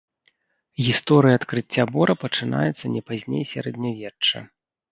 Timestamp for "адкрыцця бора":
1.41-2.17